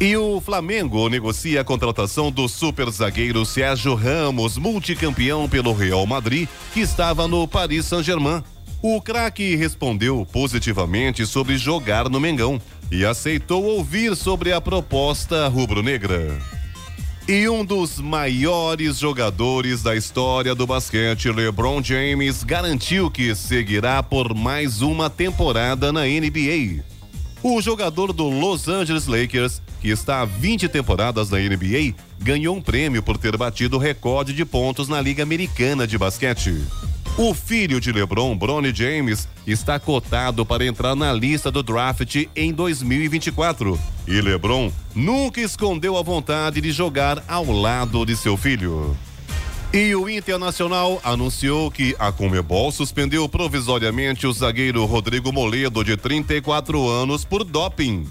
[0.00, 6.48] E o Flamengo negocia a contratação do super zagueiro Sérgio Ramos, multicampeão pelo Real Madrid,
[6.72, 8.42] que estava no Paris Saint-Germain.
[8.82, 16.38] O craque respondeu positivamente sobre jogar no Mengão e aceitou ouvir sobre a proposta rubro-negra.
[17.26, 24.34] E um dos maiores jogadores da história do basquete, LeBron James, garantiu que seguirá por
[24.34, 26.84] mais uma temporada na NBA.
[27.46, 32.62] O jogador do Los Angeles Lakers, que está há 20 temporadas na NBA, ganhou um
[32.62, 36.64] prêmio por ter batido o recorde de pontos na Liga Americana de Basquete.
[37.18, 42.50] O filho de LeBron, Bronny James, está cotado para entrar na lista do draft em
[42.50, 43.78] 2024.
[44.08, 48.96] E LeBron nunca escondeu a vontade de jogar ao lado de seu filho.
[49.74, 56.88] E o Internacional anunciou que a Comebol suspendeu provisoriamente o zagueiro Rodrigo Moledo, de 34
[56.88, 58.06] anos, por doping.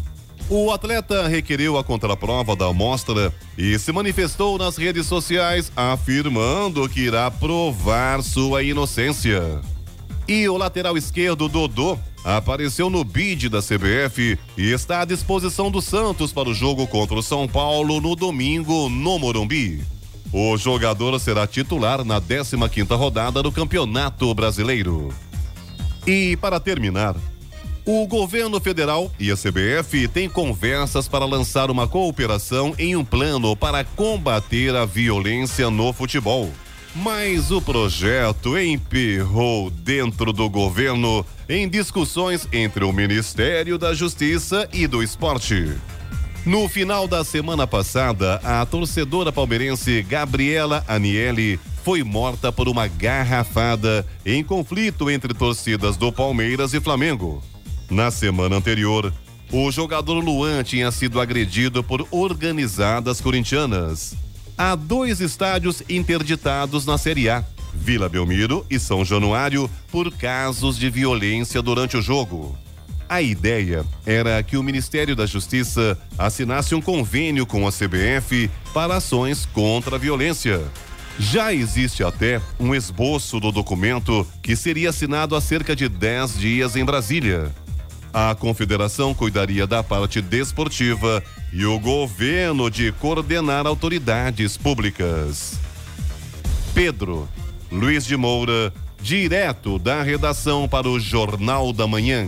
[0.50, 7.00] O atleta requeriu a contraprova da amostra e se manifestou nas redes sociais afirmando que
[7.00, 9.62] irá provar sua inocência.
[10.28, 15.82] E o lateral esquerdo Dodô apareceu no bid da CBF e está à disposição do
[15.82, 19.93] Santos para o jogo contra o São Paulo no domingo no Morumbi.
[20.34, 25.14] O jogador será titular na 15ª rodada do Campeonato Brasileiro.
[26.08, 27.16] E para terminar,
[27.86, 33.56] o governo federal e a CBF têm conversas para lançar uma cooperação em um plano
[33.56, 36.50] para combater a violência no futebol.
[36.96, 44.88] Mas o projeto emperrou dentro do governo em discussões entre o Ministério da Justiça e
[44.88, 45.76] do Esporte.
[46.46, 54.06] No final da semana passada, a torcedora palmeirense Gabriela Aniele foi morta por uma garrafada
[54.26, 57.42] em conflito entre torcidas do Palmeiras e Flamengo.
[57.90, 59.14] Na semana anterior,
[59.54, 64.14] o jogador Luan tinha sido agredido por organizadas corintianas.
[64.58, 67.42] Há dois estádios interditados na Série A,
[67.74, 72.58] Vila Belmiro e São Januário, por casos de violência durante o jogo.
[73.14, 78.96] A ideia era que o Ministério da Justiça assinasse um convênio com a CBF para
[78.96, 80.60] ações contra a violência.
[81.20, 86.76] Já existe até um esboço do documento que seria assinado há cerca de 10 dias
[86.76, 87.54] em Brasília.
[88.12, 95.60] A confederação cuidaria da parte desportiva e o governo de coordenar autoridades públicas.
[96.74, 97.30] Pedro
[97.72, 102.28] Luiz de Moura, direto da redação para o Jornal da Manhã.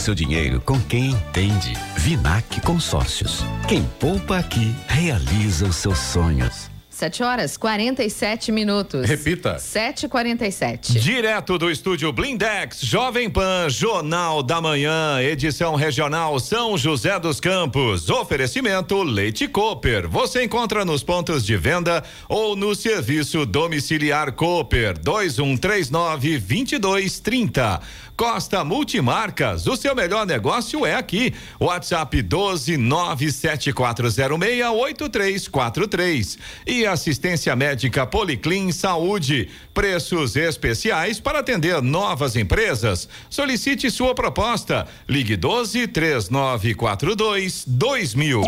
[0.01, 1.73] seu dinheiro com quem entende.
[1.95, 3.45] Vinac Consórcios.
[3.67, 6.71] Quem poupa aqui realiza os seus sonhos.
[6.89, 9.07] 7 horas 47 minutos.
[9.07, 9.55] Repita.
[9.55, 10.99] 7h47.
[10.99, 18.07] Direto do estúdio Blindex, Jovem Pan, Jornal da Manhã, edição regional São José dos Campos.
[18.09, 20.07] Oferecimento Leite Cooper.
[20.07, 27.81] Você encontra nos pontos de venda ou no serviço domiciliar Cooper 2139 2230.
[28.21, 31.33] Costa Multimarcas, o seu melhor negócio é aqui.
[31.59, 36.37] WhatsApp 12 97406 8343.
[36.67, 39.49] E assistência médica Policlin Saúde.
[39.73, 43.09] Preços especiais para atender novas empresas.
[43.27, 44.87] Solicite sua proposta.
[45.09, 48.43] Ligue 12 3942 2000.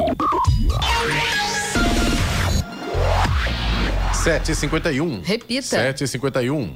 [4.24, 5.24] 7h51.
[5.24, 5.93] Repita.
[5.93, 6.74] 7h51.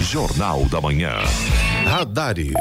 [0.00, 1.69] Jornal da Manhã.
[1.86, 2.52] Radares.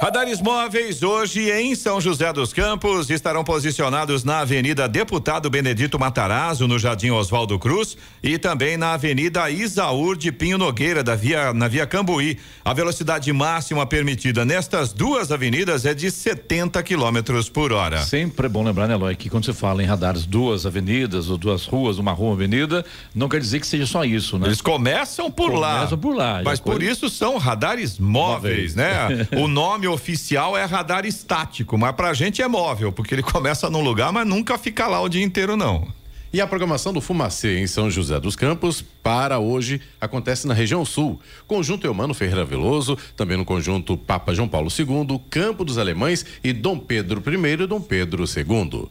[0.00, 6.66] Radares móveis hoje em São José dos Campos estarão posicionados na Avenida Deputado Benedito Matarazzo,
[6.68, 11.66] no Jardim Oswaldo Cruz, e também na Avenida Isaúr de Pinho Nogueira, da via, na
[11.68, 12.38] Via Cambuí.
[12.64, 18.02] A velocidade máxima permitida nestas duas avenidas é de 70 quilômetros por hora.
[18.04, 21.36] Sempre é bom lembrar, né, Eloy, que quando você fala em radares duas avenidas ou
[21.36, 24.46] duas ruas, uma rua, uma avenida, não quer dizer que seja só isso, né?
[24.46, 25.76] Eles começam por lá.
[25.78, 26.40] Começam por lá.
[26.44, 28.67] Mas por coisa- isso são radares móveis, Móveis.
[28.74, 29.26] Né?
[29.36, 33.80] o nome oficial é radar estático, mas pra gente é móvel, porque ele começa num
[33.82, 35.88] lugar, mas nunca fica lá o dia inteiro, não.
[36.30, 40.84] E a programação do Fumacê em São José dos Campos para hoje acontece na região
[40.84, 41.18] sul.
[41.46, 46.52] Conjunto Eumano Ferreira Veloso, também no conjunto Papa João Paulo II, Campo dos Alemães e
[46.52, 48.88] Dom Pedro I e Dom Pedro II.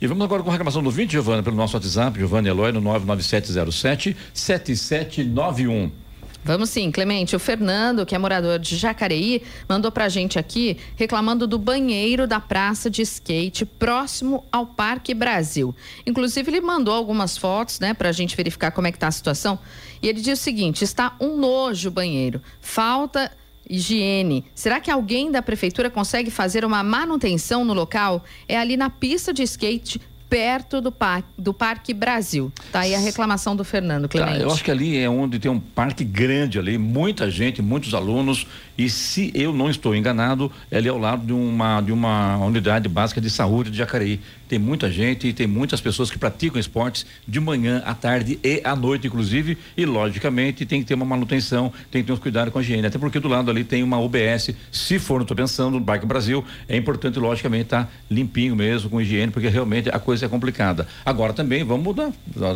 [0.00, 2.80] E vamos agora com a reclamação do 20, Giovana, pelo nosso WhatsApp, Giovanni Eloy, no
[2.80, 6.01] 99707 7791.
[6.44, 7.36] Vamos sim, Clemente.
[7.36, 12.40] O Fernando, que é morador de Jacareí, mandou pra gente aqui reclamando do banheiro da
[12.40, 15.72] praça de skate próximo ao Parque Brasil.
[16.04, 19.56] Inclusive, ele mandou algumas fotos, né, pra gente verificar como é que tá a situação.
[20.02, 22.42] E ele diz o seguinte: está um nojo o banheiro.
[22.60, 23.30] Falta
[23.70, 24.44] higiene.
[24.52, 28.24] Será que alguém da prefeitura consegue fazer uma manutenção no local?
[28.48, 30.00] É ali na pista de skate.
[30.32, 32.50] Perto do, par do Parque Brasil.
[32.72, 34.38] Tá aí a reclamação do Fernando, Clemente.
[34.38, 37.92] Tá, eu acho que ali é onde tem um parque grande ali, muita gente, muitos
[37.92, 38.46] alunos.
[38.78, 42.88] E se eu não estou enganado, é ali ao lado de uma, de uma unidade
[42.88, 44.20] básica de saúde de Jacareí.
[44.52, 48.60] Tem muita gente e tem muitas pessoas que praticam esportes de manhã, à tarde e
[48.62, 49.56] à noite, inclusive.
[49.74, 52.86] E, logicamente, tem que ter uma manutenção, tem que ter uns cuidados com a higiene.
[52.86, 54.50] Até porque do lado ali tem uma UBS.
[54.70, 59.00] Se for, não estou pensando, no Parque Brasil, é importante, logicamente, estar limpinho mesmo, com
[59.00, 60.86] higiene, porque realmente a coisa é complicada.
[61.02, 62.12] Agora também vamos mudar,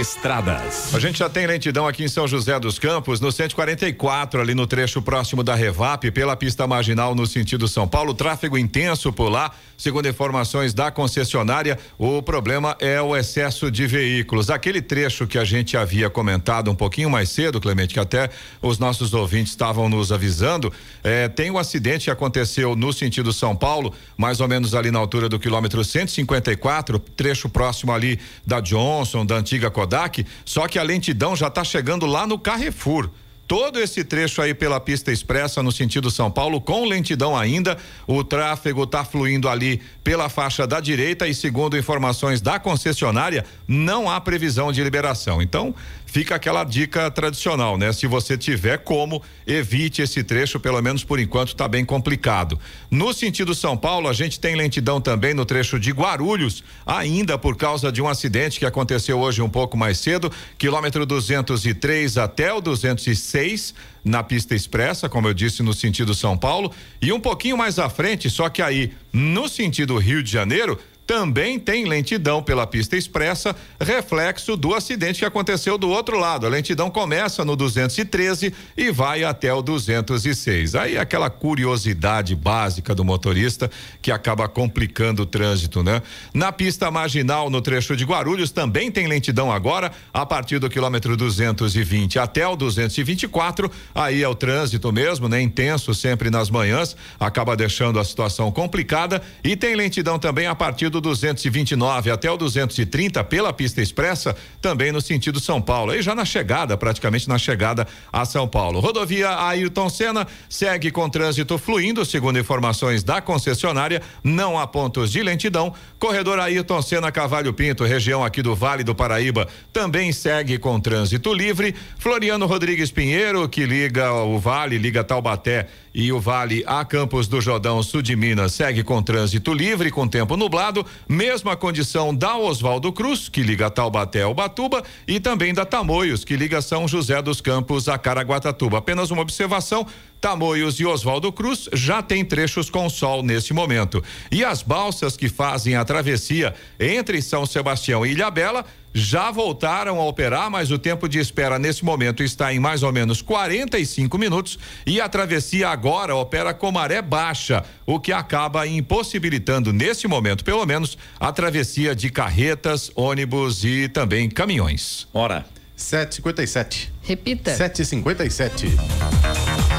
[0.00, 0.92] Estradas.
[0.92, 4.66] A gente já tem lentidão aqui em São José dos Campos, no 144, ali no
[4.66, 8.12] trecho próximo da Revap, pela pista marginal no sentido São Paulo.
[8.12, 9.52] Tráfego intenso por lá.
[9.78, 14.50] Segundo informações da concessionária, o problema é o excesso de veículos.
[14.50, 18.28] Aquele trecho que a gente havia comentado um pouquinho mais cedo, Clemente, que até
[18.60, 20.72] os nossos ouvintes estavam nos avisando,
[21.04, 24.98] eh, tem um acidente que aconteceu no sentido São Paulo, mais ou menos ali na
[24.98, 30.82] altura do quilômetro 154, trecho próximo ali da Johnson, da antiga Kodak, só que a
[30.82, 33.08] lentidão já está chegando lá no Carrefour
[33.48, 37.78] todo esse trecho aí pela pista expressa no sentido São Paulo com lentidão ainda.
[38.06, 44.10] O tráfego está fluindo ali pela faixa da direita e segundo informações da concessionária, não
[44.10, 45.40] há previsão de liberação.
[45.40, 45.74] Então,
[46.08, 47.92] fica aquela dica tradicional, né?
[47.92, 52.58] Se você tiver como, evite esse trecho, pelo menos por enquanto está bem complicado.
[52.90, 57.56] No sentido São Paulo, a gente tem lentidão também no trecho de Guarulhos, ainda por
[57.56, 62.60] causa de um acidente que aconteceu hoje um pouco mais cedo, quilômetro 203 até o
[62.60, 67.78] 206 na pista expressa, como eu disse, no sentido São Paulo, e um pouquinho mais
[67.78, 70.78] à frente, só que aí no sentido Rio de Janeiro,
[71.08, 76.44] também tem lentidão pela pista expressa, reflexo do acidente que aconteceu do outro lado.
[76.44, 80.74] A lentidão começa no 213 e vai até o 206.
[80.74, 83.70] Aí aquela curiosidade básica do motorista
[84.02, 86.02] que acaba complicando o trânsito, né?
[86.34, 91.16] Na pista marginal no trecho de Guarulhos também tem lentidão agora, a partir do quilômetro
[91.16, 93.72] 220 até o 224.
[93.94, 95.40] Aí é o trânsito mesmo, né?
[95.40, 100.90] Intenso sempre nas manhãs, acaba deixando a situação complicada e tem lentidão também a partir
[100.90, 105.92] do 229 até o 230 pela pista expressa, também no sentido São Paulo.
[105.92, 108.80] Aí já na chegada, praticamente na chegada a São Paulo.
[108.80, 115.22] Rodovia Ayrton Senna segue com trânsito fluindo, segundo informações da concessionária, não há pontos de
[115.22, 115.72] lentidão.
[115.98, 121.32] Corredor Ayrton Senna Cavalho Pinto, região aqui do Vale do Paraíba, também segue com trânsito
[121.32, 121.74] livre.
[121.98, 127.40] Floriano Rodrigues Pinheiro, que liga o Vale, liga Taubaté e o Vale a Campos do
[127.40, 130.86] Jordão, sul de Minas, segue com trânsito livre, com tempo nublado.
[131.08, 136.36] Mesma condição da Oswaldo Cruz, que liga Taubaté ao Batuba, e também da Tamoios, que
[136.36, 138.78] liga São José dos Campos a Caraguatatuba.
[138.78, 139.86] Apenas uma observação:
[140.20, 144.02] Tamoios e Oswaldo Cruz já tem trechos com sol nesse momento.
[144.30, 150.04] E as balsas que fazem a travessia entre São Sebastião e Ilhabela já voltaram a
[150.06, 154.58] operar, mas o tempo de espera nesse momento está em mais ou menos 45 minutos
[154.86, 160.64] e a travessia agora opera com maré baixa, o que acaba impossibilitando nesse momento, pelo
[160.66, 165.06] menos, a travessia de carretas, ônibus e também caminhões.
[165.12, 165.46] Ora,
[165.76, 166.92] 757.
[167.08, 167.54] Repita.
[167.56, 168.66] 757.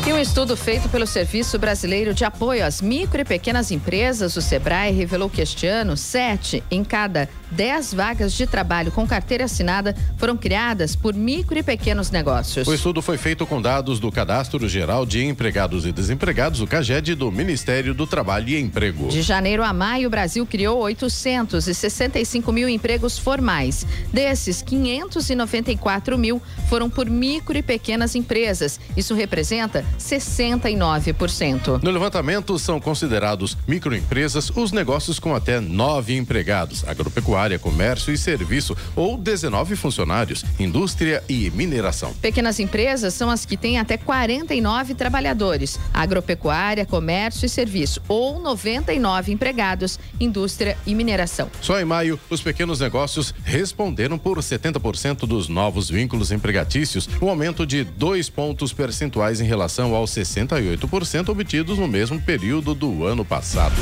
[0.08, 4.42] E um estudo feito pelo Serviço Brasileiro de Apoio às Micro e Pequenas Empresas, o
[4.42, 9.96] SEBRAE, revelou que este ano, sete em cada dez vagas de trabalho com carteira assinada
[10.18, 12.68] foram criadas por micro e pequenos negócios.
[12.68, 17.16] O estudo foi feito com dados do Cadastro Geral de Empregados e Desempregados, o CAGED,
[17.16, 19.10] do Ministério do Trabalho e Emprego.
[19.10, 23.86] De janeiro a maio, o Brasil criou 865 mil empregos formais.
[24.12, 28.80] Desses, 594 mil foram por micro e pequenas empresas.
[28.95, 31.84] Isso representa 69%.
[31.84, 38.76] No levantamento, são considerados microempresas os negócios com até nove empregados, agropecuária, comércio e serviço,
[38.95, 42.13] ou 19 funcionários, indústria e mineração.
[42.22, 49.32] Pequenas empresas são as que têm até 49 trabalhadores, agropecuária, comércio e serviço, ou 99
[49.32, 51.49] empregados, indústria e mineração.
[51.61, 57.66] Só em maio, os pequenos negócios responderam por 70% dos novos vínculos empregatícios, um aumento
[57.66, 63.76] de dois pontos percentuais em relação aos 68% obtidos no mesmo período do ano passado.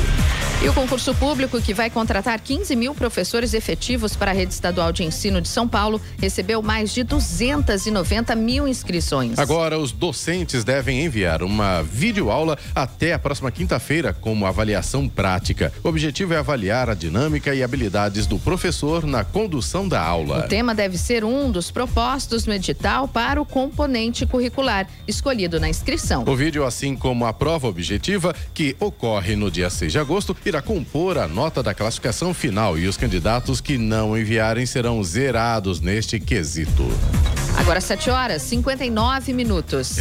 [0.60, 4.90] E o concurso público, que vai contratar 15 mil professores efetivos para a rede estadual
[4.90, 9.38] de ensino de São Paulo, recebeu mais de 290 mil inscrições.
[9.38, 15.72] Agora, os docentes devem enviar uma videoaula até a próxima quinta-feira como avaliação prática.
[15.84, 20.40] O objetivo é avaliar a dinâmica e habilidades do professor na condução da aula.
[20.40, 25.68] O tema deve ser um dos propostos no edital para o componente curricular, escolhido na
[25.68, 26.22] inscrição.
[26.24, 30.62] O vídeo, assim como a prova objetiva, que ocorre no dia 6 de agosto, irá
[30.62, 36.20] compor a nota da classificação final e os candidatos que não enviarem serão zerados neste
[36.20, 36.84] quesito.
[37.56, 39.98] Agora 7 horas 59 minutos.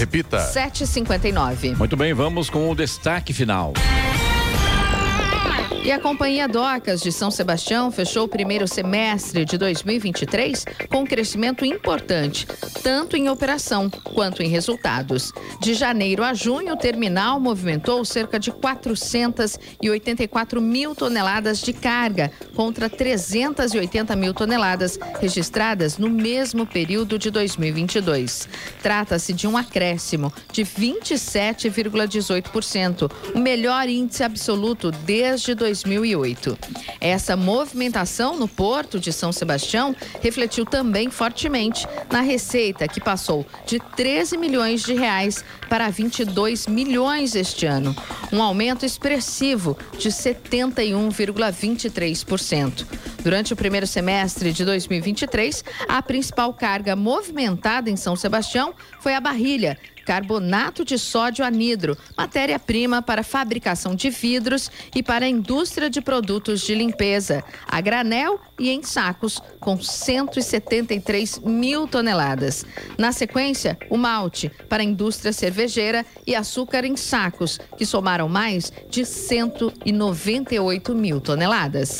[5.83, 11.05] E a Companhia Docas de São Sebastião fechou o primeiro semestre de 2023 com um
[11.05, 12.45] crescimento importante,
[12.83, 15.31] tanto em operação quanto em resultados.
[15.61, 22.89] De janeiro a junho, o terminal movimentou cerca de 484 mil toneladas de carga, contra
[22.89, 28.49] 380 mil toneladas registradas no mesmo período de 2022.
[28.81, 36.57] Trata-se de um acréscimo de 27,18%, o melhor índice absoluto desde 2008.
[37.01, 43.79] Essa movimentação no porto de São Sebastião refletiu também fortemente na receita, que passou de
[43.79, 47.93] 13 milhões de reais para 22 milhões este ano,
[48.31, 52.85] um aumento expressivo de 71,23%.
[53.21, 59.19] Durante o primeiro semestre de 2023, a principal carga movimentada em São Sebastião foi a
[59.19, 59.77] barrilha,
[60.07, 66.61] carbonato de sódio anidro, matéria-prima para fabricação de vidros e para a indústria de produtos
[66.61, 72.65] de limpeza, a granel e em sacos, com 173 mil toneladas.
[72.97, 78.71] Na sequência, o malte para a indústria cervejeira e açúcar em sacos, que somaram mais
[78.89, 81.97] de 198 mil toneladas.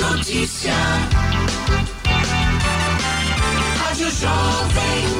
[0.00, 0.72] Notícia.
[3.78, 5.17] Rádio Jovem.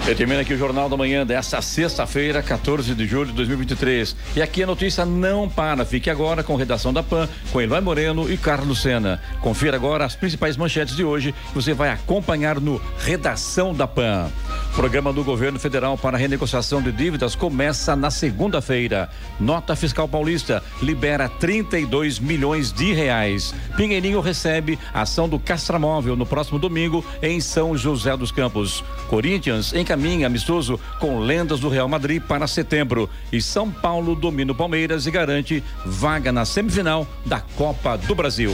[0.09, 4.15] E termina aqui o Jornal da Manhã desta sexta-feira, 14 de julho de 2023.
[4.37, 5.85] E aqui a notícia não para.
[5.85, 9.21] Fique agora com redação da PAN, com Eloy Moreno e Carlos Sena.
[9.41, 14.31] Confira agora as principais manchetes de hoje que você vai acompanhar no Redação da PAN.
[14.75, 19.11] Programa do governo federal para renegociação de dívidas começa na segunda-feira.
[19.39, 23.55] Nota Fiscal Paulista libera 32 milhões de reais.
[23.77, 28.83] Pinheirinho recebe ação do Castramóvel no próximo domingo em São José dos Campos.
[29.09, 33.11] Corinthians encaminha amistoso com lendas do Real Madrid para setembro.
[33.31, 38.53] E São Paulo domina o Palmeiras e garante vaga na semifinal da Copa do Brasil.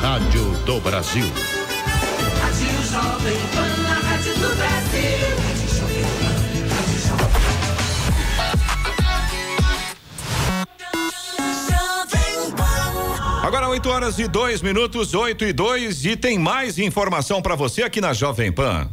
[0.00, 1.26] Rádio do Brasil.
[2.40, 5.36] Rádio Jovem Pan, a rádio do Brasil.
[5.44, 6.40] Rádio Jovem Pan,
[9.04, 9.36] Rádio
[11.60, 13.46] Jovem Jovem Pan.
[13.46, 17.82] Agora 8 horas e dois minutos, 8 e 2 e tem mais informação para você
[17.82, 18.88] aqui na Jovem Pan.